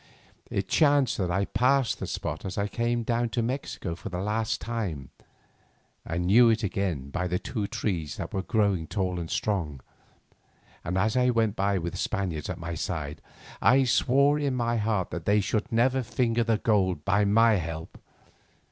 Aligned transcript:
It 0.49 0.67
chanced 0.67 1.19
that 1.19 1.29
I 1.29 1.45
passed 1.45 1.99
the 1.99 2.07
spot 2.07 2.43
as 2.43 2.57
I 2.57 2.67
came 2.67 3.03
down 3.03 3.29
to 3.29 3.43
Mexico 3.43 3.93
for 3.93 4.09
the 4.09 4.19
last 4.19 4.59
time, 4.59 5.11
and 6.03 6.25
knew 6.25 6.49
it 6.49 6.63
again 6.63 7.11
by 7.11 7.27
the 7.27 7.37
two 7.37 7.67
trees 7.67 8.17
that 8.17 8.33
were 8.33 8.41
growing 8.41 8.87
tall 8.87 9.19
and 9.19 9.29
strong, 9.29 9.79
and 10.83 10.97
as 10.97 11.15
I 11.15 11.29
went 11.29 11.55
by 11.55 11.77
with 11.77 11.99
Spaniards 11.99 12.49
at 12.49 12.57
my 12.57 12.73
side, 12.73 13.21
I 13.61 13.83
swore 13.83 14.39
in 14.39 14.55
my 14.55 14.77
heart 14.77 15.11
that 15.11 15.25
they 15.25 15.39
should 15.39 15.71
never 15.71 16.01
finger 16.01 16.43
the 16.43 16.57
gold 16.57 17.05
by 17.05 17.23
my 17.23 17.57
help. 17.57 17.99